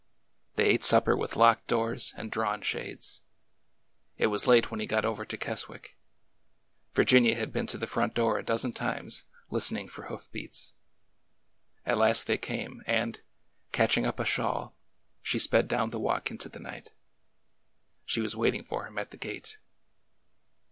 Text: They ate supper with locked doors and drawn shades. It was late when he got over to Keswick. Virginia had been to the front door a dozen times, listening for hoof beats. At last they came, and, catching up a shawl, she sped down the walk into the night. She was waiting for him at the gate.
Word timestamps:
They 0.55 0.63
ate 0.65 0.83
supper 0.83 1.15
with 1.15 1.35
locked 1.35 1.67
doors 1.67 2.11
and 2.17 2.31
drawn 2.31 2.63
shades. 2.63 3.21
It 4.17 4.25
was 4.33 4.47
late 4.47 4.71
when 4.71 4.79
he 4.79 4.87
got 4.87 5.05
over 5.05 5.25
to 5.25 5.37
Keswick. 5.37 5.95
Virginia 6.95 7.35
had 7.35 7.53
been 7.53 7.67
to 7.67 7.77
the 7.77 7.85
front 7.85 8.15
door 8.15 8.39
a 8.39 8.43
dozen 8.43 8.73
times, 8.73 9.25
listening 9.51 9.87
for 9.87 10.05
hoof 10.07 10.27
beats. 10.31 10.73
At 11.85 11.99
last 11.99 12.25
they 12.25 12.39
came, 12.39 12.81
and, 12.87 13.19
catching 13.71 14.07
up 14.07 14.19
a 14.19 14.25
shawl, 14.25 14.75
she 15.21 15.37
sped 15.37 15.67
down 15.67 15.91
the 15.91 15.99
walk 15.99 16.31
into 16.31 16.49
the 16.49 16.57
night. 16.57 16.93
She 18.03 18.21
was 18.21 18.35
waiting 18.35 18.63
for 18.63 18.87
him 18.87 18.97
at 18.97 19.11
the 19.11 19.17
gate. 19.17 19.57